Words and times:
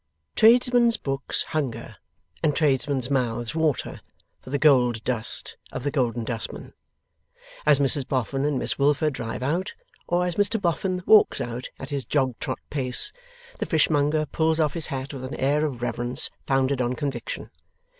Tradesmen's 0.35 0.97
books 0.97 1.43
hunger, 1.43 1.97
and 2.41 2.55
tradesmen's 2.55 3.11
mouths 3.11 3.53
water, 3.53 4.01
for 4.41 4.49
the 4.49 4.57
gold 4.57 5.03
dust 5.03 5.57
of 5.71 5.83
the 5.83 5.91
Golden 5.91 6.23
Dustman. 6.23 6.73
As 7.67 7.77
Mrs 7.77 8.07
Boffin 8.07 8.43
and 8.43 8.57
Miss 8.57 8.79
Wilfer 8.79 9.11
drive 9.11 9.43
out, 9.43 9.75
or 10.07 10.25
as 10.25 10.37
Mr 10.37 10.59
Boffin 10.59 11.03
walks 11.05 11.39
out 11.39 11.69
at 11.79 11.91
his 11.91 12.03
jog 12.03 12.33
trot 12.39 12.57
pace, 12.71 13.13
the 13.59 13.67
fishmonger 13.67 14.25
pulls 14.25 14.59
off 14.59 14.73
his 14.73 14.87
hat 14.87 15.13
with 15.13 15.23
an 15.23 15.35
air 15.35 15.63
of 15.67 15.83
reverence 15.83 16.31
founded 16.47 16.81
on 16.81 16.95
conviction. 16.95 17.51